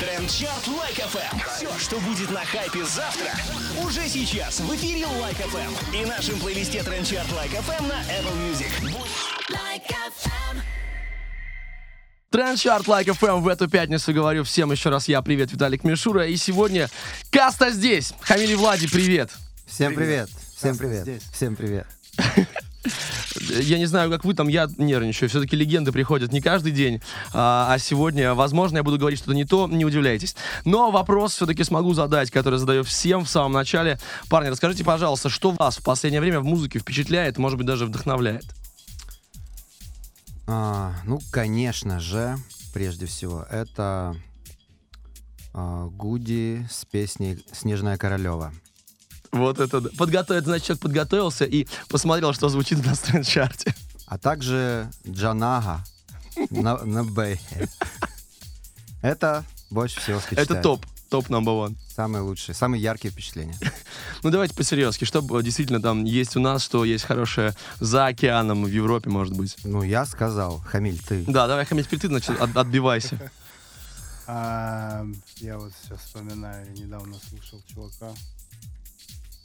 [0.00, 1.38] Trend Chart Like FM.
[1.54, 3.32] Все, что будет на хайпе завтра,
[3.84, 5.94] уже сейчас в эфире Like FM.
[5.94, 8.70] И нашем плейлисте Trend Chart Like FM на Apple Music.
[9.50, 10.62] Like FM.
[12.30, 15.20] Trend Chart Like FM в эту пятницу говорю всем еще раз я.
[15.20, 16.26] Привет, Виталик Мишура.
[16.26, 16.88] И сегодня
[17.30, 18.14] Каста здесь.
[18.22, 19.30] Хамили Влади, привет.
[19.66, 20.30] Всем привет.
[20.56, 21.02] Всем Каста привет.
[21.02, 21.22] здесь.
[21.30, 21.86] Всем привет.
[23.60, 25.28] Я не знаю, как вы там, я нервничаю.
[25.28, 27.00] Все-таки легенды приходят не каждый день.
[27.32, 30.34] А, а сегодня, возможно, я буду говорить что-то не то, не удивляйтесь.
[30.64, 33.98] Но вопрос все-таки смогу задать, который задаю всем в самом начале.
[34.28, 38.44] Парни, расскажите, пожалуйста, что вас в последнее время в музыке впечатляет, может быть, даже вдохновляет?
[40.46, 42.36] А, ну, конечно же,
[42.72, 44.16] прежде всего, это
[45.52, 48.52] а, Гуди с песней «Снежная королева».
[49.32, 49.90] Вот это да.
[49.96, 53.74] Подготовить, значит, человек подготовился и посмотрел, что звучит на тренд-чарте.
[54.06, 55.84] А также Джанага
[56.50, 57.68] на, на Бэйхе.
[59.02, 60.50] Это больше всего впечатляет.
[60.50, 60.86] Это топ.
[61.10, 61.76] Топ number one.
[61.94, 63.56] Самые лучшие, самые яркие впечатления.
[64.22, 68.68] Ну давайте по-серьезки, что действительно там есть у нас, что есть хорошее за океаном, в
[68.68, 69.56] Европе, может быть.
[69.64, 71.24] Ну, я сказал, Хамиль, ты.
[71.26, 73.30] Да, давай, Хамид, ты, значит, от- отбивайся.
[74.32, 75.04] А,
[75.38, 78.12] я вот сейчас вспоминаю, я недавно слушал чувака.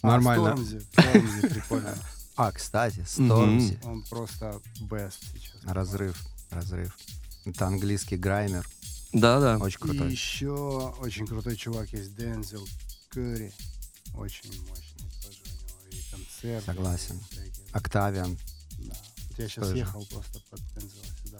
[0.05, 0.51] Нормально.
[0.51, 0.79] А, Стормзи.
[0.91, 1.95] Стормзи, прикольно.
[2.37, 3.79] А, кстати, Стормзи.
[3.85, 5.55] Он просто best сейчас.
[5.63, 6.97] Разрыв, разрыв.
[7.45, 8.67] Это английский граймер.
[9.13, 9.57] Да-да.
[9.57, 10.11] Очень И крутой.
[10.11, 12.67] еще очень крутой чувак есть Дензел
[13.09, 13.53] Кэрри.
[14.15, 16.65] Очень мощный тоже у него и концерты.
[16.65, 17.15] Согласен.
[17.31, 17.71] и.
[17.71, 18.37] Октавиан.
[18.79, 18.95] Да.
[19.29, 19.77] Вот я сейчас Тоже.
[19.77, 21.39] ехал просто под Дензела сюда.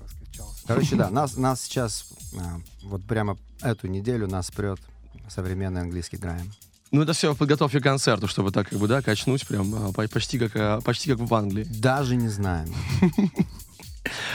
[0.00, 0.66] Раскачался.
[0.66, 4.80] Короче, да, нас, нас сейчас, а, вот прямо эту неделю нас прет
[5.28, 6.52] современный английский грайм.
[6.92, 9.92] Ну это все в подготовке к концерту, чтобы так как бы, да, качнуть прям а,
[9.92, 11.64] по- почти как, а, почти как в Англии.
[11.64, 12.72] Даже не знаем.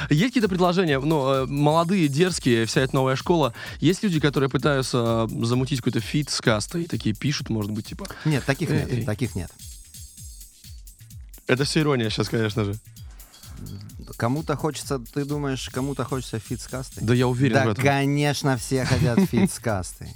[0.09, 3.53] Есть какие-то предложения, ну, э, молодые, дерзкие, вся эта новая школа.
[3.79, 8.05] Есть люди, которые пытаются а, замутить какой-то feat с Кастой, такие пишут, может быть, типа.
[8.25, 9.05] Нет, таких Эй, нет, эй.
[9.05, 9.49] таких нет.
[11.47, 12.75] Это все ирония сейчас, конечно же.
[14.17, 17.03] Кому-то хочется, ты думаешь, кому-то хочется feat с Кастой?
[17.03, 17.83] Да я уверен Да, в этом.
[17.83, 20.09] конечно, все хотят feat с кастой.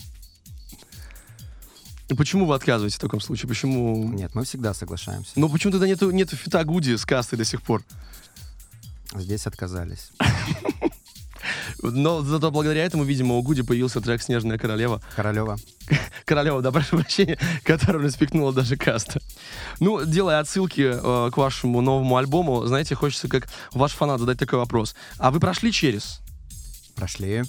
[2.17, 3.49] Почему вы отказываетесь в таком случае?
[3.49, 4.07] Почему?
[4.09, 5.31] Нет, мы всегда соглашаемся.
[5.35, 7.83] Ну почему тогда нету, нету фита Гуди с кастой до сих пор?
[9.15, 10.11] Здесь отказались.
[11.81, 15.01] Но зато благодаря этому, видимо, у Гуди появился трек «Снежная королева».
[15.15, 15.57] Королева.
[16.25, 19.19] Королева, да, прошу прощения, которую спекнула даже каста.
[19.79, 24.59] Ну, делая отсылки э, к вашему новому альбому, знаете, хочется как ваш фанат задать такой
[24.59, 24.95] вопрос.
[25.17, 26.21] А вы прошли через?
[26.95, 27.43] Прошли.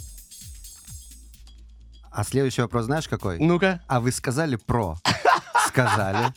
[2.17, 3.39] А следующий вопрос знаешь какой?
[3.39, 3.83] Ну-ка.
[3.89, 4.99] А вы сказали про?
[5.69, 6.33] Сказали.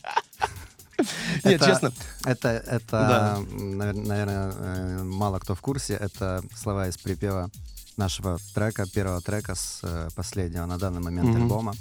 [1.44, 1.90] Нет, честно.
[2.26, 5.94] Это, это, наверное, мало кто в курсе.
[5.94, 7.50] Это слова из припева
[7.96, 11.72] нашего трека, первого трека с э, последнего на данный момент альбома.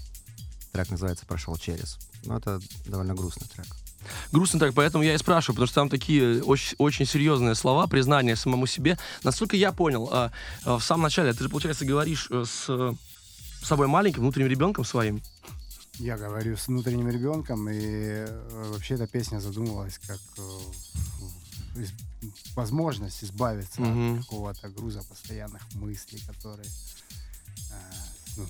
[0.71, 1.97] Трек называется «Прошел через».
[2.23, 3.67] Ну, это довольно грустный трек.
[4.31, 8.37] Грустно так, поэтому я и спрашиваю, потому что там такие очень, очень серьезные слова, признания
[8.37, 8.97] самому себе.
[9.23, 10.31] Насколько я понял, а,
[10.63, 12.93] а, в самом начале ты же, получается, говоришь э, с э,
[13.65, 15.21] собой маленьким, внутренним ребенком своим.
[15.95, 21.91] Я говорю с внутренним ребенком, и э, вообще эта песня задумывалась как э, из-
[22.55, 24.19] возможность избавиться Мгм.
[24.19, 27.73] от какого-то груза постоянных мыслей, которые э,
[28.37, 28.45] ну,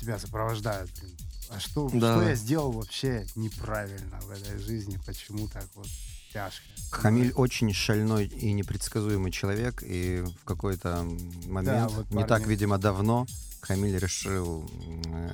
[0.00, 0.90] себя сопровождают.
[1.00, 1.12] блин.
[1.50, 2.16] А что, Да.
[2.16, 4.98] что я сделал вообще неправильно в этой жизни?
[5.06, 5.86] Почему так вот
[6.32, 6.62] тяжко?
[6.90, 11.06] Хамиль очень шальной и непредсказуемый человек, и в какой-то
[11.46, 13.26] момент, вот не так, парни- видимо, давно,
[13.62, 14.68] Хамиль решил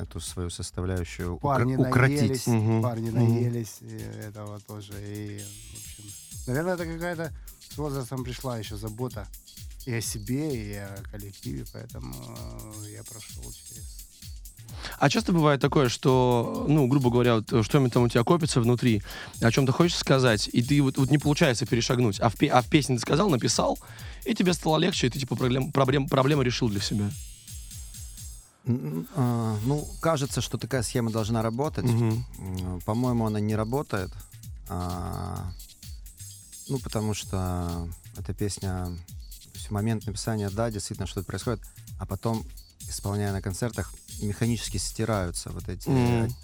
[0.00, 2.20] эту свою составляющую парни укротить.
[2.20, 2.82] наелись, Мгм.
[2.82, 3.96] парни наелись и
[4.26, 4.92] этого тоже.
[5.02, 6.04] И, в общем,
[6.46, 7.32] наверное, это какая-то
[7.74, 9.26] с возрастом пришла еще забота
[9.86, 12.14] и о себе, и о коллективе, поэтому
[12.84, 14.06] э, я прошел через...
[14.98, 18.60] А часто бывает такое, что, ну, грубо говоря, вот, э, что-нибудь там у тебя копится
[18.60, 19.02] внутри,
[19.40, 22.60] о чем ты хочешь сказать, и ты вот, вот не получается перешагнуть, а в, а
[22.60, 23.78] в песне ты сказал, написал,
[24.26, 27.10] и тебе стало легче, и ты типа проблем, проблем, проблему решил для себя.
[29.14, 31.84] А, Ну, кажется, что такая схема должна работать.
[32.38, 34.10] М, По-моему, она не работает.
[34.68, 35.52] А,
[36.70, 37.88] Ну, потому что
[38.18, 38.88] эта песня,
[39.54, 41.60] в момент написания, да, действительно что-то происходит,
[41.98, 42.44] а потом,
[42.80, 45.88] исполняя на концертах, механически стираются вот эти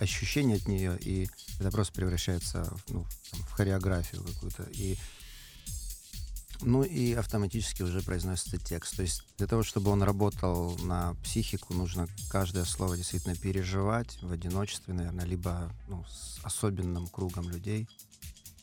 [0.00, 1.28] о- ощущения от нее, и
[1.60, 4.62] это просто превращается ну, там, в хореографию какую-то.
[4.72, 4.96] И
[6.62, 8.96] ну и автоматически уже произносится текст.
[8.96, 14.32] То есть для того, чтобы он работал на психику, нужно каждое слово действительно переживать в
[14.32, 17.88] одиночестве, наверное, либо ну, с особенным кругом людей.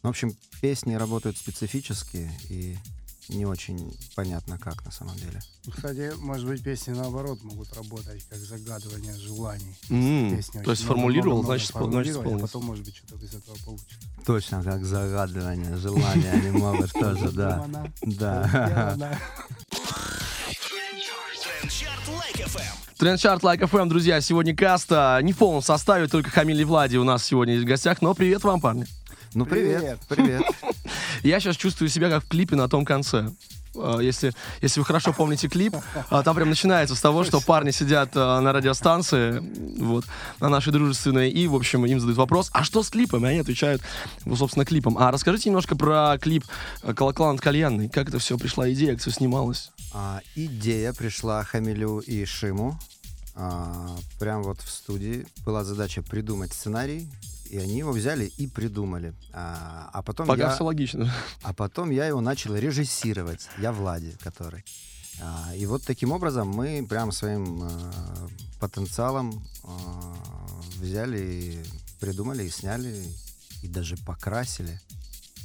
[0.04, 2.78] Ну, в общем, песни работают специфически, и
[3.32, 5.40] не очень понятно, как на самом деле.
[5.66, 9.76] Ну, Кстати, может быть, песни наоборот могут работать, как загадывание желаний.
[9.90, 13.34] М, Песни то есть очень сформулировал, много-много значит, значит, а потом, может быть, что-то из
[13.34, 13.98] этого получится.
[14.26, 17.68] Точно, как загадывание, желания они могут тоже, да.
[18.02, 19.20] Да.
[22.98, 23.78] Trend Chart Like FM.
[23.80, 27.54] FM, друзья, сегодня Каста не в полном составе, только Хамиль и Влади у нас сегодня
[27.56, 28.86] есть в гостях, но привет вам, парни.
[29.34, 30.44] Ну, привет, привет.
[31.24, 33.30] Я сейчас чувствую себя как в клипе на том конце.
[33.76, 35.74] А, Если, если вы хорошо помните клип,
[36.10, 39.42] а, там прям начинается с того, что парни сидят а, на радиостанции,
[39.80, 40.04] вот,
[40.42, 43.26] на нашей дружественной, и, в общем, им задают вопрос, а что с клипом?
[43.26, 43.82] И они отвечают,
[44.26, 44.98] ну, собственно, клипом.
[44.98, 46.44] А расскажите немножко про клип
[46.84, 47.88] э, «Колокола над кальянной».
[47.88, 49.72] Как это все пришла идея, как все снималось?
[49.94, 52.78] А, идея пришла Хамилю и Шиму.
[53.36, 57.08] А, прям вот в студии была задача придумать сценарий,
[57.52, 59.14] и они его взяли и придумали.
[59.34, 60.56] А, а потом Пока я...
[60.56, 61.14] все логично.
[61.44, 63.50] А потом я его начал режиссировать.
[63.58, 64.64] Я Влади, который.
[65.22, 67.70] А, и вот таким образом мы прям своим э,
[68.60, 69.68] потенциалом э,
[70.80, 71.62] взяли
[72.00, 73.06] придумали, и сняли,
[73.62, 74.80] и даже покрасили.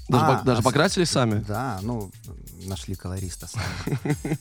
[0.09, 1.41] Даже, А, пок- даже а покрасили сами?
[1.41, 2.11] Да, ну,
[2.65, 3.99] нашли колориста сами.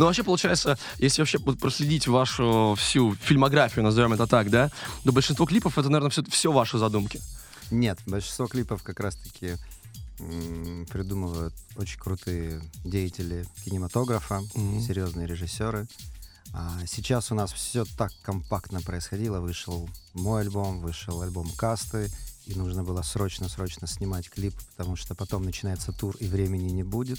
[0.00, 4.70] Ну, вообще, получается, если вообще проследить вашу всю фильмографию, назовем это так, да,
[5.04, 7.20] то большинство клипов это, наверное, все, все ваши задумки.
[7.70, 9.56] Нет, большинство клипов как раз-таки
[10.88, 14.80] придумывают очень крутые деятели кинематографа, Мгм.
[14.80, 15.86] серьезные режиссеры.
[16.54, 19.40] А сейчас у нас все так компактно происходило.
[19.40, 22.10] Вышел мой альбом, вышел альбом Касты,
[22.46, 27.18] и нужно было срочно-срочно снимать клип, потому что потом начинается тур, и времени не будет.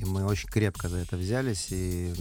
[0.00, 2.14] И мы очень крепко за это взялись, и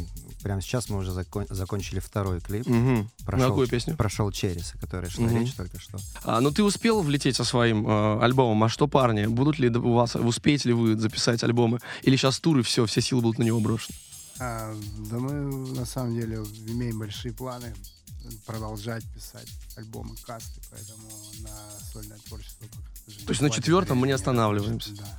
[0.43, 2.67] прямо сейчас мы уже закон- закончили второй клип.
[2.67, 3.09] Мгм.
[3.25, 3.95] На какую песню?
[3.95, 5.37] Прошел Черес, о которой шла Мгм.
[5.39, 5.97] речь только что.
[6.25, 9.93] А, ну, ты успел влететь со своим э, альбомом, а что, парни, будут ли у
[9.93, 11.79] вас, успеете ли вы записать альбомы?
[12.03, 13.97] Или сейчас тур и все, все силы будут на него брошены?
[14.41, 14.75] А,
[15.09, 15.31] да мы
[15.73, 17.73] на самом деле имеем большие планы
[18.45, 19.47] продолжать писать
[19.77, 21.07] альбомы касты, поэтому
[21.43, 21.49] на
[21.93, 24.91] сольное творчество пока, То есть на четвертом мы не останавливаемся?
[24.95, 25.17] Да.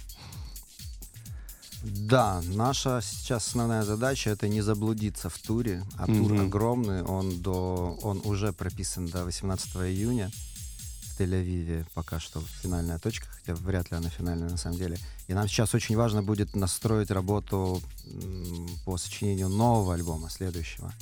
[1.82, 6.46] Да, наша сейчас основная задача это не заблудиться в туре, а тур Мгм.
[6.46, 13.26] огромный, он до, он уже прописан до 18 июня в Тель-Авиве, пока что финальная точка,
[13.30, 14.98] хотя вряд ли она финальная на самом деле.
[15.28, 17.80] И нам сейчас очень важно будет настроить работу
[18.84, 20.92] по сочинению нового альбома, следующего.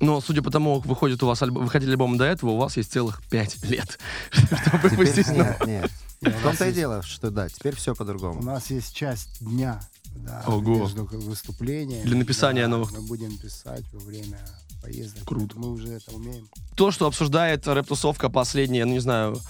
[0.00, 2.76] Но, судя по тому, как выходит у вас альбом, выходили альбомы до этого, у вас
[2.76, 3.98] есть целых пять лет,
[4.30, 5.90] чтобы выпустить нет, нет.
[6.20, 8.42] Не, у В том-то и дело, что да, теперь все У по-другому.
[8.42, 9.80] нас есть часть дня
[10.16, 10.78] да, Ого.
[10.78, 12.04] между выступлениями.
[12.04, 12.92] Для написания Да, новых.
[12.92, 14.38] Мы будем писать во время
[14.82, 15.24] поездок.
[15.26, 15.58] Круто.
[15.58, 16.48] Мы уже это умеем.
[16.76, 19.40] То, что обсуждает рэп-тусовка последние, ну, не знаю,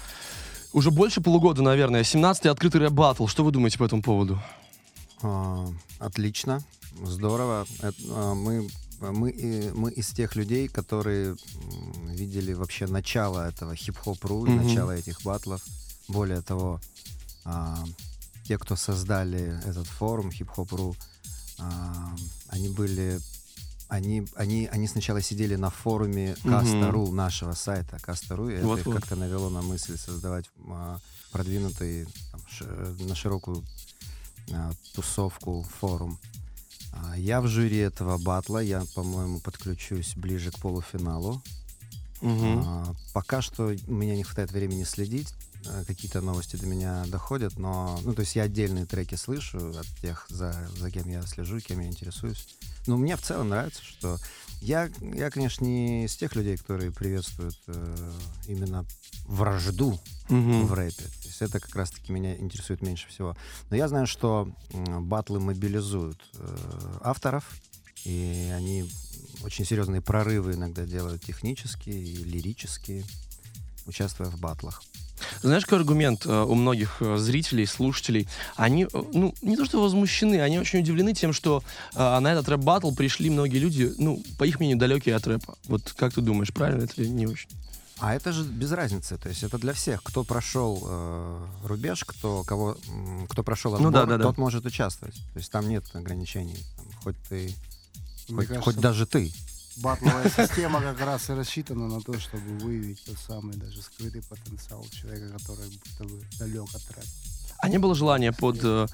[0.72, 3.26] уже больше полугода, наверное, 17-й открытый рэп-баттл.
[3.26, 4.40] Что вы думаете по этому поводу?
[5.22, 5.66] А,
[5.98, 6.62] Отлично,
[7.02, 7.66] здорово.
[7.80, 8.68] Это, а, Мы,
[9.00, 11.36] мы, и- мы из тех людей, которые
[12.14, 14.56] видели вообще начало этого hip-hop.ru, Мгм.
[14.66, 15.62] начало этих батлов.
[16.08, 16.80] Более того,
[17.44, 17.82] а,
[18.44, 20.96] те, кто создали этот форум hip-hop.ru,
[21.58, 22.14] а,
[22.48, 23.20] они были...
[23.90, 26.36] Они, они, они сначала сидели на форуме.
[26.44, 28.94] Каста.ру, нашего сайта Каста.ру, и это их Вот-вот.
[28.96, 30.98] как-то навело на мысль создавать а,
[31.32, 32.66] продвинутый там, ш-
[33.08, 33.64] на широкую
[34.52, 36.18] а, тусовку, форум.
[36.92, 41.42] А, Я в жюри этого батла, я, по-моему, подключусь ближе к полуфиналу.
[42.20, 42.62] Мгм.
[42.64, 45.34] А, Пока что у меня не хватает времени следить,
[45.66, 49.86] а, какие-то новости до меня доходят, но, ну, то есть я отдельные треки слышу от
[50.00, 52.46] тех, за, за кем я слежу, кем я интересуюсь.
[52.86, 54.18] Но мне в целом нравится, что
[54.60, 58.10] я, я конечно, не из тех людей, которые приветствуют э,
[58.46, 58.84] именно
[59.26, 59.98] вражду
[60.28, 60.66] Мгм.
[60.66, 61.02] в рэпе.
[61.04, 63.36] То есть это как раз-таки меня интересует меньше всего.
[63.70, 67.44] Но я знаю, что м, батлы мобилизуют э, авторов,
[68.04, 68.90] и они
[69.44, 73.04] очень серьезные прорывы иногда делают технические и лирические,
[73.86, 74.82] участвуя в батлах.
[75.42, 78.28] Знаешь, какой аргумент э, у многих э, зрителей, слушателей?
[78.56, 81.62] Они, э, ну, не то что возмущены, они очень удивлены тем, что
[81.94, 85.56] э, на этот рэп-баттл пришли многие люди, ну, по их мнению, далекие от рэпа.
[85.66, 87.48] Вот как ты думаешь, правильно это или не очень?
[88.00, 90.02] А это же без разницы, то есть это для всех.
[90.02, 92.76] Кто прошел э, рубеж, кто, кого,
[93.28, 94.22] кто прошел Ну отбор, да, да, да.
[94.24, 95.14] тот может участвовать.
[95.14, 96.58] То есть там нет ограничений.
[96.76, 97.52] Там хоть ты,
[98.28, 99.32] Мне хоть, кажется, хоть даже ты.
[99.82, 104.84] Батловая система как раз и рассчитана на то, чтобы выявить тот самый даже скрытый потенциал
[104.90, 107.08] человека, который будто бы далек от рэпа.
[107.60, 108.86] А не было желания под э,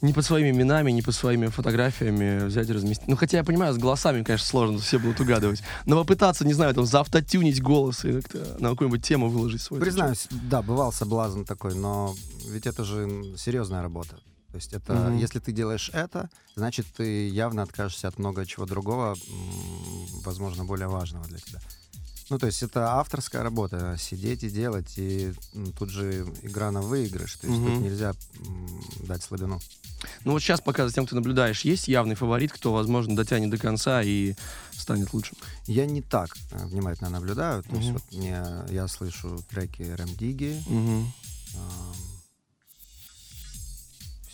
[0.00, 3.08] не под своими именами, не под своими фотографиями взять и разместить.
[3.08, 5.62] Ну, хотя я понимаю, с голосами, конечно, сложно, все будут угадывать.
[5.86, 9.80] Но попытаться, не знаю, там, заавтотюнить голос и как-то на какую-нибудь тему выложить свой.
[9.80, 12.14] Признаюсь, да, бывал соблазн такой, но
[12.46, 14.18] ведь это же серьезная работа.
[14.50, 15.16] То есть это, Мгм.
[15.18, 19.16] если ты делаешь это, значит, ты явно откажешься от много чего другого,
[20.24, 21.60] возможно, более важного для тебя.
[22.30, 25.32] Ну, то есть это авторская работа, сидеть и делать, и
[25.78, 27.84] тут же игра на выигрыш, то есть тут Мгм.
[27.84, 28.14] нельзя
[29.06, 29.60] дать слабину.
[30.24, 33.58] Ну вот сейчас, пока за тем, кто наблюдаешь, есть явный фаворит, кто, возможно, дотянет до
[33.58, 34.34] конца и
[34.76, 35.36] станет лучшим?
[35.66, 37.94] Я не так э, внимательно наблюдаю, то есть Мгм.
[37.94, 41.12] вот мне, я слышу треки Рэм Диги, Мгм.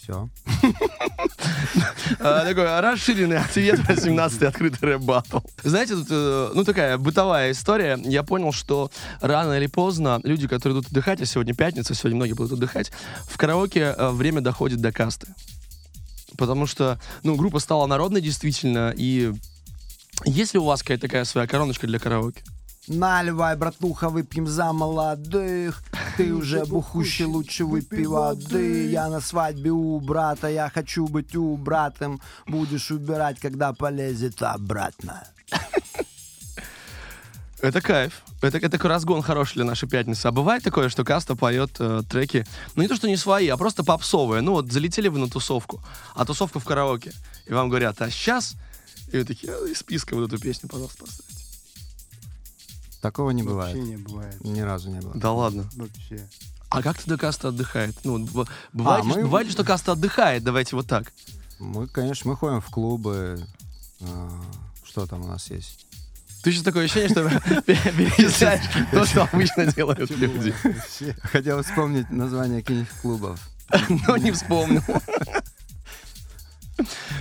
[0.05, 0.29] Все.
[2.21, 5.39] А, Такой расширенный ответ 18-й открытый рэп баттл.
[5.63, 7.99] Знаете, тут, э, ну, такая бытовая история.
[8.05, 12.35] Я понял, что рано или поздно люди, которые идут отдыхать, а сегодня пятница, сегодня многие
[12.35, 12.93] будут отдыхать,
[13.29, 15.29] в караоке э, время доходит до касты.
[16.37, 19.33] Потому что, ну, группа стала народной действительно, и
[20.25, 22.43] есть ли у вас какая-то такая своя короночка для караоке?
[22.87, 25.83] Наливай, братуха, выпьем за молодых.
[26.17, 28.91] Ты уже бухущий, лучше выпей воды.
[28.91, 32.21] Я на свадьбе у брата, я хочу быть у братом.
[32.47, 35.27] Будешь убирать, когда полезет обратно.
[37.61, 38.23] Это кайф.
[38.43, 40.27] Это, это такой разгон хороший для нашей пятницы.
[40.27, 43.57] А бывает такое, что каста поет э, треки, ну не то, что не свои, а
[43.57, 44.43] просто попсовые.
[44.43, 45.83] Ну вот залетели вы на тусовку,
[46.15, 47.13] а тусовка в караоке.
[47.47, 48.57] И вам говорят, а сейчас...
[49.13, 51.44] И вы такие, «А, из списка вот эту песню, пожалуйста, поставьте.
[53.05, 53.77] Такого не Вообще бывает.
[53.77, 54.41] не бывает.
[54.45, 55.13] Ни разу не было.
[55.15, 55.69] Да ладно.
[55.77, 56.27] Вообще.
[56.71, 57.95] А как тогда каста отдыхает?
[58.03, 60.43] Ну, б- бывает, ли, мы- бывает что каста отдыхает?
[60.43, 61.13] Давайте вот так.
[61.59, 63.45] Мы, конечно, мы ходим в клубы.
[64.01, 64.31] а,
[64.85, 65.85] Что там у нас есть?
[66.43, 67.29] Ты сейчас такое ощущение, что
[67.67, 70.55] перечисляешь то, что обычно делают люди.
[70.65, 71.15] Вообще.
[71.25, 73.39] Хотел вспомнить название каких-нибудь клубов.
[74.09, 74.83] Но не вспомнил.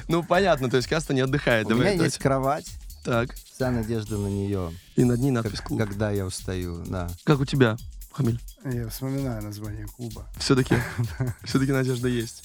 [0.08, 1.68] Ну, понятно, то есть каста не отдыхает.
[1.72, 2.66] У меня есть кровать,
[3.04, 3.34] Так.
[3.54, 5.80] вся надежда на нее, И над ней надпись как- клуб.
[5.80, 7.10] когда я устаю, да.
[7.24, 7.78] Как у тебя,
[8.12, 8.40] Хамиль?
[8.64, 10.26] Я вспоминаю название клуба.
[10.38, 10.76] Все-таки,
[11.44, 12.44] все-таки надежда есть.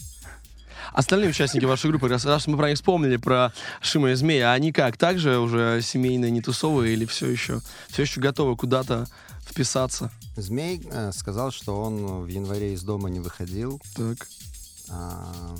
[0.92, 4.72] Остальные участники вашей группы, раз, раз мы про них вспомнили, про Шима и Змея, они
[4.72, 9.06] как, также уже семейные, не тусовые или все еще, все еще готовы куда-то
[9.46, 10.10] вписаться?
[10.36, 13.80] Змей э, сказал, что он в январе из дома не выходил.
[13.96, 14.26] Так.
[14.88, 15.54] а,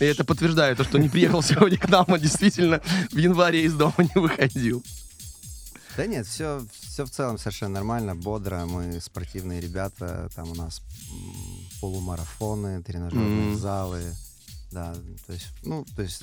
[0.00, 2.80] И это подтверждает то, что не приехал сегодня к нам, а действительно
[3.12, 4.82] в январе из дома не выходил.
[5.96, 8.64] Да нет, все, все в целом совершенно нормально, бодро.
[8.64, 10.80] Мы спортивные ребята, там у нас
[11.80, 13.58] полумарафоны, тренажерные Мгм.
[13.58, 14.02] залы.
[14.72, 14.94] Да,
[15.26, 16.22] то есть, ну, то есть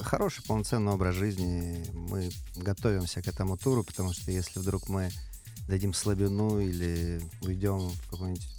[0.00, 1.84] хороший полноценный образ жизни.
[1.94, 5.10] Мы готовимся к этому туру, потому что если вдруг мы
[5.68, 8.57] дадим слабину или уйдем в какую-нибудь м,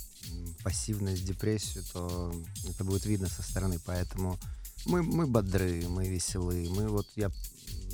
[0.63, 2.33] пассивность, депрессию, то
[2.69, 3.79] это будет видно со стороны.
[3.85, 4.37] Поэтому
[4.85, 6.67] мы, мы бодры, мы веселы.
[6.69, 7.31] Мы вот я,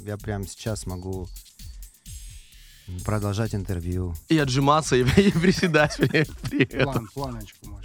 [0.04, 1.28] я прямо сейчас могу
[3.04, 4.16] продолжать интервью.
[4.30, 7.08] И отжиматься, и, и приседать при, при этом.
[7.08, 7.82] План, планочку.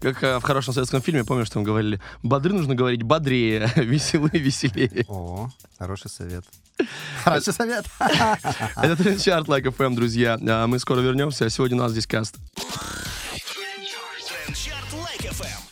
[0.00, 5.04] Как э, в хорошем советском фильме, помнишь, там говорили, бодры нужно говорить бодрее, веселые, веселее.
[5.08, 6.44] О, хороший совет.
[7.22, 7.84] Хороший совет.
[8.00, 10.38] Это Trend Chart Like FM, друзья.
[10.40, 12.36] А Мы скоро вернемся, сегодня у нас здесь каст.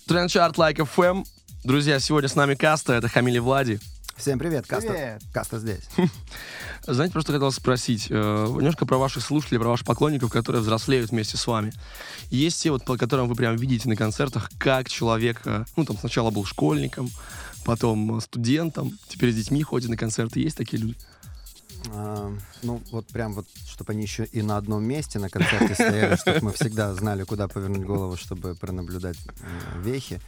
[0.09, 0.87] Трендчарт Лайк ФМ.
[0.87, 1.27] Трендчарт Like FM.
[1.65, 3.79] Друзья, сегодня с нами Каста, это Хамиль и Влади.
[4.17, 4.91] Всем привет, Каста.
[4.91, 5.23] Привет.
[5.35, 5.83] Каста здесь.
[6.87, 11.37] Знаете, просто хотел спросить э, немножко про ваших слушателей, про ваших поклонников, которые взрослеют вместе
[11.37, 11.73] с вами.
[12.31, 15.99] Есть те, вот, по которым вы прям видите на концертах, как человек, э, ну, там
[15.99, 17.11] сначала был школьником,
[17.67, 20.41] потом э, студентом, теперь с детьми ходит на концерты.
[20.41, 20.97] Есть такие люди?
[21.91, 22.33] А,
[22.63, 26.41] ну, вот прям вот, чтобы они еще и на одном месте на концерте стояли, чтобы
[26.43, 30.21] мы всегда знали, куда повернуть голову, чтобы пронаблюдать э, вехи.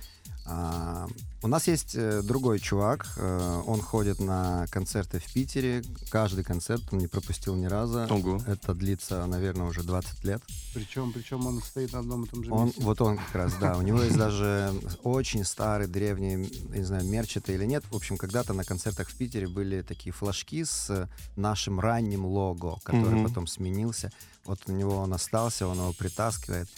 [0.53, 1.07] А,
[1.43, 6.83] у нас есть э, другой чувак, э, он ходит на концерты в Питере, каждый концерт
[6.91, 8.01] он не пропустил ни разу.
[8.11, 8.43] Ого.
[8.49, 10.43] Это длится, наверное, уже 20 лет.
[10.75, 12.83] Причем, причем он стоит на одном и том же Он, месте.
[12.83, 13.77] вот он как раз, да.
[13.77, 17.85] У него есть даже очень старый, древний, не знаю, мерч это или нет.
[17.89, 23.23] В общем, когда-то на концертах в Питере были такие флажки с нашим ранним лого, который
[23.23, 24.11] потом сменился.
[24.47, 26.69] Вот у него он остался, он его притаскивает.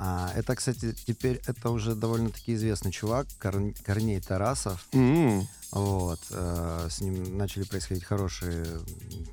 [0.00, 4.86] А, это, кстати, теперь это уже довольно-таки известный чувак, Кор- Корней Тарасов.
[4.92, 8.64] М, Вот, э, с ним начали происходить хорошие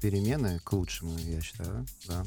[0.01, 1.86] перемены к лучшему, я считаю.
[2.07, 2.25] Да.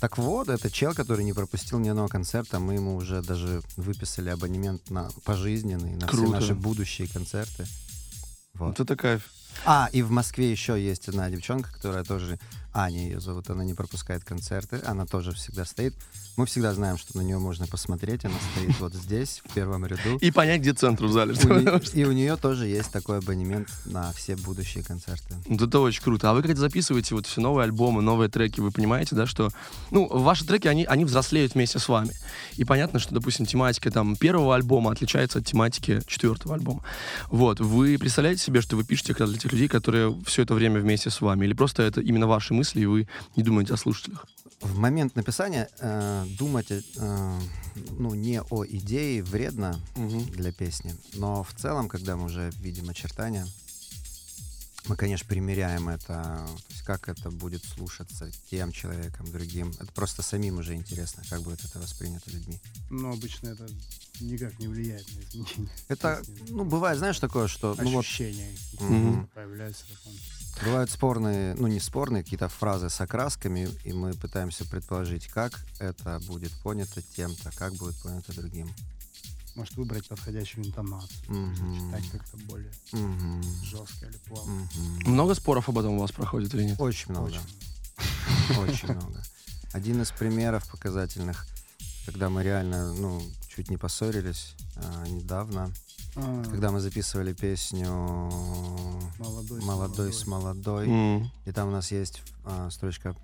[0.00, 2.58] Так вот, это чел, который не пропустил ни одного концерта.
[2.58, 6.24] Мы ему уже даже выписали абонемент на пожизненный на Круто.
[6.24, 7.66] все наши будущие концерты.
[8.54, 9.30] Вот это кайф.
[9.64, 12.40] А, и в Москве еще есть одна девчонка, которая тоже
[12.78, 15.94] Аня ее зовут, она не пропускает концерты, она тоже всегда стоит.
[16.36, 20.18] Мы всегда знаем, что на нее можно посмотреть, она стоит вот здесь, в первом ряду.
[20.20, 21.34] И понять, где центр в зале.
[21.94, 25.34] И у нее тоже есть такой абонемент на все будущие концерты.
[25.48, 26.30] Это очень круто.
[26.30, 29.48] А вы когда записываете вот все новые альбомы, новые треки, вы понимаете, да, что,
[29.90, 32.12] ну, ваши треки, они, они взрослеют вместе с вами.
[32.56, 36.84] И понятно, что, допустим, тематика там первого альбома отличается от тематики четвертого альбома.
[37.30, 41.08] Вот, вы представляете себе, что вы пишете для тех людей, которые все это время вместе
[41.08, 41.46] с вами?
[41.46, 44.26] Или просто это именно ваши мысли, и вы не думаете о слушателях?
[44.60, 47.40] В момент написания э, думать э,
[47.98, 53.46] ну, не о идее вредно для песни, но в целом, когда мы уже видим очертания,
[54.88, 56.04] мы, конечно, примеряем это,
[56.46, 59.72] то есть как это будет слушаться тем человеком, другим.
[59.80, 62.60] Это просто самим уже интересно, как будет это воспринято людьми.
[62.90, 63.66] Но обычно это
[64.20, 65.70] никак не влияет на изменения.
[65.88, 66.46] Это, песни.
[66.50, 68.48] ну, бывает, знаешь, такое, что ну, вот, Ощущения
[69.34, 69.84] появляются.
[69.88, 70.12] потом.
[70.64, 76.20] Бывают спорные, ну, не спорные, какие-то фразы с окрасками, и мы пытаемся предположить, как это
[76.26, 78.72] будет понято тем-то, как будет понято другим.
[79.54, 81.18] Может выбрать подходящую интонацию.
[81.28, 81.74] Мгм.
[81.74, 83.42] Читать как-то более Мгм.
[83.64, 84.52] жестко или плавно.
[84.74, 85.12] Мгм.
[85.12, 86.80] Много споров об этом у вас проходит или нет?
[86.80, 87.28] Очень много.
[87.28, 87.40] Очень.
[88.58, 89.22] Очень много.
[89.72, 91.46] Один из примеров показательных,
[92.04, 93.22] когда мы реально, ну,
[93.54, 95.72] чуть не поссорились а, недавно,
[96.16, 97.88] А, когда мы записывали песню
[99.18, 101.30] Молодой с «Молодой с молодой», М.
[101.46, 103.16] и там у нас есть а, строчка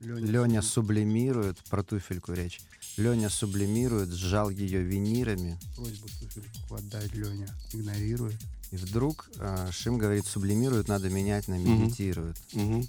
[0.00, 2.60] «Леня сублимирует», про туфельку речь,
[2.96, 8.36] «Леня сублимирует, сжал ее винирами», просьбу туфельку отдать Леня игнорирует.
[8.70, 11.58] и вдруг а, Шим говорит «сублимирует» надо менять на.
[11.58, 12.36] «медитирует».
[12.54, 12.88] Мгм.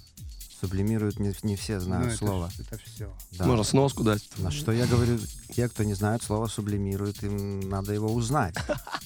[0.60, 2.50] «Сублимирует» не, не все Ну, знают это, слово.
[2.56, 3.12] Это все.
[3.32, 3.46] Да.
[3.46, 4.22] Можно сноску дать.
[4.38, 5.18] На что я говорю,
[5.52, 8.54] те, кто не знают слово сублимирует, им надо его узнать.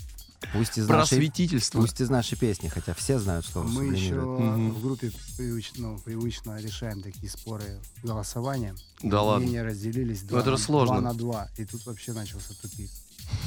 [0.53, 1.81] Пусть из, нашей, Просветительство.
[1.81, 4.41] пусть из нашей песни, хотя все знают слово Мы еще сублимирует.
[4.41, 4.71] Мгм.
[4.73, 8.77] в группе привыч- ну, привычно решаем такие споры голосованием.
[9.03, 9.45] Да ладно.
[9.47, 11.01] Мнения разделились два, это на, сложно.
[11.01, 11.49] два на два.
[11.59, 12.91] И тут вообще начался тупик.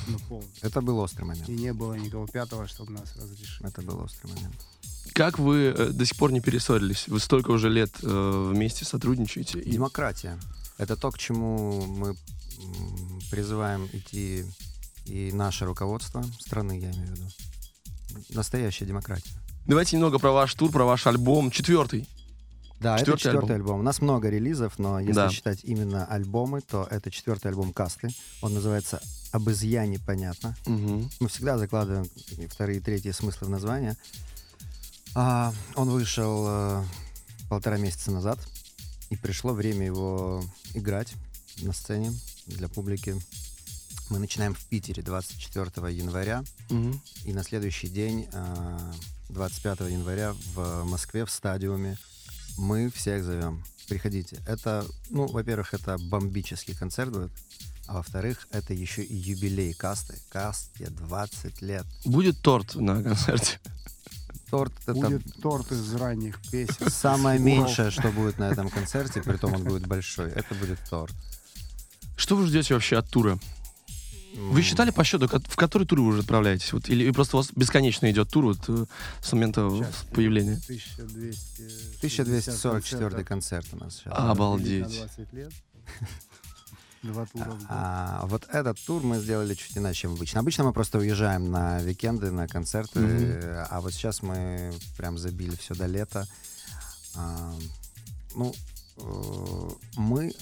[0.08, 0.48] Ну, полный.
[0.62, 1.48] Это был острый момент.
[1.50, 3.62] И не было никого пятого, чтобы нас разрешить.
[3.62, 4.56] Это был острый момент.
[5.14, 7.08] Как вы э, до сих пор не перессорились?
[7.08, 9.60] Вы столько уже лет э, вместе сотрудничаете.
[9.60, 10.38] и- Демократия.
[10.78, 12.16] Это то, к чему мы
[13.32, 14.46] призываем идти
[15.06, 17.26] и наше руководство страны, я имею в виду.
[18.30, 19.30] Настоящая демократия.
[19.66, 21.52] Давайте немного про ваш тур, про ваш альбом.
[21.52, 22.08] Четвертый.
[22.80, 23.72] Да, Четвертый это четвертый альбом.
[23.72, 23.80] альбом.
[23.82, 25.30] У нас много релизов, но если Да.
[25.30, 28.10] считать именно альбомы, то это четвертый альбом Касты.
[28.42, 30.56] Он называется «Об изъяне понятно».
[30.66, 31.10] Мгм.
[31.20, 32.08] Мы всегда закладываем
[32.50, 33.98] вторые и третьи смыслы в название.
[35.14, 36.84] А, он вышел э,
[37.50, 38.40] полтора месяца назад,
[39.10, 40.44] и пришло время его
[40.74, 41.14] играть
[41.62, 42.14] на сцене
[42.48, 43.16] для публики.
[44.10, 47.00] Мы начинаем в Питере 24 января, Мгм.
[47.26, 48.92] и на следующий день, э,
[49.30, 51.98] 25 января, в Москве в стадиуме
[52.58, 53.64] мы всех зовем.
[53.88, 54.38] Приходите.
[54.48, 57.32] Это, ну, во-первых, это бомбический концерт будет,
[57.88, 60.16] а во-вторых, это еще и юбилей касты.
[60.30, 61.86] Касте 20 лет.
[62.06, 63.60] Будет торт на концерте.
[64.50, 66.90] Торт это Будет торт из ранних песен.
[66.90, 70.32] самое меньшее, что будет на этом концерте, при том он будет большой.
[70.32, 71.14] Это будет торт.
[72.16, 73.40] Что вы ждете вообще от тура?
[74.36, 76.72] Вы считали по счету, в который тур вы уже отправляетесь?
[76.74, 78.86] Вот, или просто у вас бесконечно идет тур вот, э,
[79.22, 80.60] с момента Сейчас появления?
[80.66, 84.14] 1200 1244 концерт у нас сейчас.
[84.16, 84.84] Обалдеть.
[84.84, 85.52] На 20 лет.
[87.04, 87.68] Два тура в год.
[87.70, 90.42] А, вот этот тур мы сделали чуть иначе, чем обычно.
[90.42, 95.56] Обычно мы просто уезжаем на викенды, на концерты, э, а вот сейчас мы прям забили
[95.56, 96.28] все до лета.
[97.16, 97.56] А,
[98.36, 98.54] ну,
[98.98, 100.34] э, мы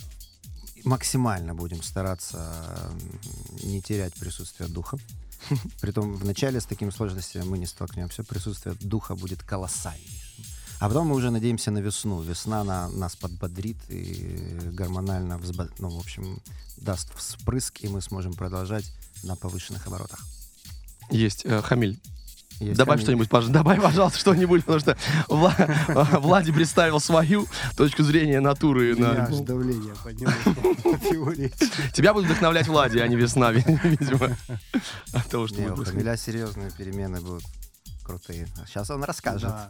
[0.87, 2.91] максимально будем стараться
[3.63, 4.97] не терять присутствие духа.
[5.81, 8.23] Притом в начале с такими сложностями мы не столкнемся.
[8.23, 10.45] Присутствие духа будет колоссальнейшим.
[10.79, 12.21] А потом мы уже надеемся на весну.
[12.21, 16.39] Весна на, нас подбодрит и гормонально, взбо- ну, в общем,
[16.77, 18.85] даст вспрыск, и мы сможем продолжать
[19.23, 20.23] на повышенных оборотах.
[21.09, 21.45] Есть.
[21.45, 21.99] Э, Хамиль,
[22.59, 23.53] Есть добавь что-нибудь, пожалуйста.
[23.53, 28.93] Добавь, пожалуйста, что-нибудь, потому что Вла- Влади представил свою точку зрения на туры.
[28.93, 30.35] У меня на давление поднялось.
[31.93, 34.35] Тебя будет вдохновлять Влади, а не весна, видимо.
[35.13, 35.75] От того, что Не, у.
[35.83, 37.43] Хамиля серьезные перемены будут
[38.03, 38.47] крутые.
[38.65, 39.49] Сейчас он расскажет.
[39.49, 39.69] Да.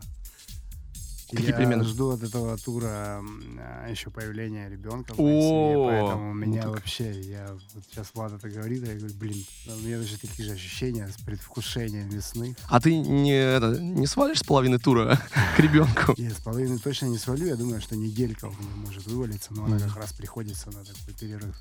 [1.30, 1.84] Какие я перемены?
[1.84, 3.22] жду от этого тура
[3.60, 6.72] а, еще появления ребенка О, поэтому у ну меня так.
[6.72, 10.54] вообще, я вот сейчас Влад это говорит, я говорю, блин, у меня даже такие же
[10.56, 12.56] ощущения с предвкушением весны.
[12.70, 15.20] А ты не, это, не свалишь с половины тура
[15.56, 16.14] к ребенку?
[16.18, 19.66] Я с половины точно не свалю, я думаю, что неделька у меня может вывалиться, но
[19.66, 21.56] она как раз приходится на такой перерыв.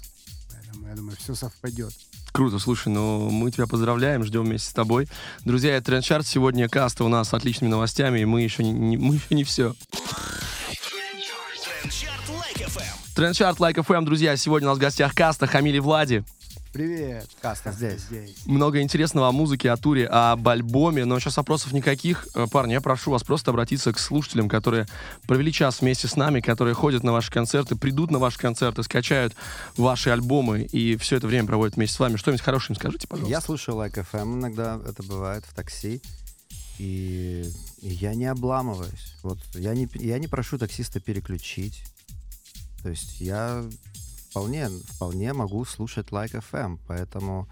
[0.65, 1.93] Поэтому я думаю, все совпадет.
[2.33, 5.09] Круто, слушай, ну мы тебя поздравляем, ждем вместе с тобой.
[5.45, 6.27] Друзья, это Трендчарт.
[6.27, 9.45] Сегодня каста у нас с отличными новостями, и мы еще не, не- мы еще не
[9.45, 9.75] все.
[13.15, 14.37] Трендчарт Like FM, друзья.
[14.37, 16.23] Сегодня у нас в гостях Каста, Хамили Влади.
[16.77, 17.31] Привет.
[17.41, 18.03] Каста здесь.
[18.03, 18.45] Здесь.
[18.45, 21.07] Много интересного о музыке, о туре, об альбоме.
[21.07, 22.29] Но сейчас вопросов никаких.
[22.35, 24.87] Э, Парни, я прошу вас просто обратиться к слушателям, которые
[25.27, 29.35] провели час вместе с нами, которые ходят на ваши концерты, придут на ваши концерты, скачают
[29.79, 32.17] ваши альбомы и все это время проводят вместе с вами.
[32.17, 33.31] Что-нибудь хорошее им скажите, пожалуйста.
[33.31, 36.03] Я слушаю Like FM иногда, это бывает в такси.
[36.79, 39.15] И, и я не обламываюсь.
[39.23, 41.85] Вот я не, я не прошу таксиста переключить.
[42.83, 43.65] То есть я
[44.37, 47.49] вполне, вполне могу слушать Like FM, поэтому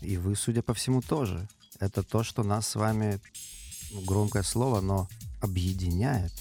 [0.00, 1.46] и вы, судя по всему, тоже.
[1.78, 3.20] Это то, что нас с вами,
[3.90, 5.08] ну, громкое слово, но
[5.42, 6.32] объединяет.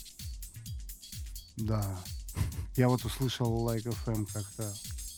[1.58, 1.84] Да.
[2.77, 4.73] Я вот услышал Like FM как-то,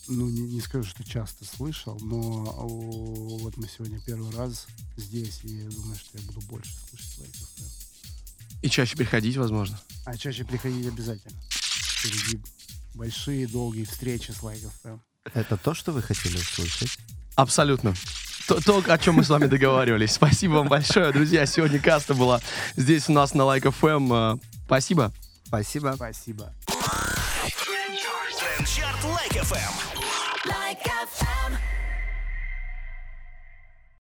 [0.07, 4.65] ну, не, не скажу, что часто слышал, но о, вот мы сегодня первый раз
[4.97, 8.59] здесь, и я думаю, что я буду больше слушать Like FM.
[8.63, 9.79] И чаще приходить, возможно.
[10.05, 11.39] А чаще приходить обязательно.
[11.51, 12.41] Впереди
[12.93, 14.99] большие, долгие встречи с Like FM.
[15.33, 16.97] Это то, что вы хотели услышать?
[17.35, 17.93] Абсолютно.
[18.47, 20.11] То, то, о чем мы с вами договаривались.
[20.11, 21.45] Спасибо вам большое, друзья.
[21.45, 22.41] Сегодня каста была
[22.75, 24.35] здесь у нас на Like FM.
[24.35, 25.11] Э, Спасибо.
[25.45, 25.93] Спасибо.
[25.95, 26.53] Спасибо.